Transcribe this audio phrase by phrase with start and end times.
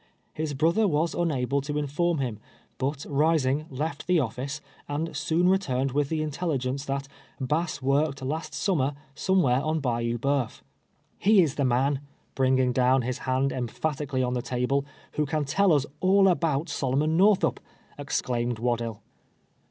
[0.33, 2.39] His brother was unable to inform him,
[2.79, 7.07] but rising, left the ofiice, and soon returned with the intellijjence that"
[7.39, 10.63] Bass work ed last summer somewhere on Bayou Bceuf."
[11.19, 12.01] "He is the man,"
[12.33, 16.67] 'bringing down his hand emphat ically on the table,'" who can tell us all about
[16.67, 17.59] Sol omon ISTorthup,"
[17.99, 19.01] exclaimed Waddill.